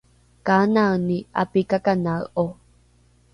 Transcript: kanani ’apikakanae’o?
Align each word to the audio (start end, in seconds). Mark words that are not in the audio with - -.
kanani 0.45 1.17
’apikakanae’o? 1.41 2.45